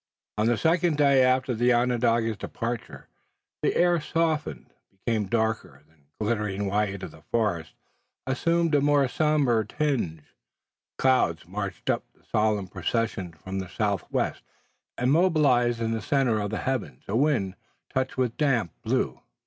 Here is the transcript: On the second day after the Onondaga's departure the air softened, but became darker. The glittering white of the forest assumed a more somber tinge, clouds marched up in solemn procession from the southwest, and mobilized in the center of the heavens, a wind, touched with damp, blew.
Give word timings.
On 0.39 0.47
the 0.47 0.57
second 0.57 0.97
day 0.97 1.23
after 1.23 1.53
the 1.53 1.71
Onondaga's 1.73 2.35
departure 2.37 3.07
the 3.61 3.75
air 3.75 4.01
softened, 4.01 4.73
but 4.89 5.05
became 5.05 5.25
darker. 5.27 5.83
The 6.17 6.25
glittering 6.25 6.65
white 6.65 7.03
of 7.03 7.11
the 7.11 7.21
forest 7.29 7.73
assumed 8.25 8.73
a 8.73 8.81
more 8.81 9.07
somber 9.07 9.63
tinge, 9.63 10.23
clouds 10.97 11.47
marched 11.47 11.87
up 11.91 12.03
in 12.15 12.23
solemn 12.23 12.67
procession 12.67 13.33
from 13.33 13.59
the 13.59 13.69
southwest, 13.69 14.41
and 14.97 15.11
mobilized 15.11 15.79
in 15.79 15.91
the 15.91 16.01
center 16.01 16.39
of 16.39 16.49
the 16.49 16.57
heavens, 16.61 17.03
a 17.07 17.15
wind, 17.15 17.53
touched 17.93 18.17
with 18.17 18.37
damp, 18.37 18.71
blew. 18.81 19.21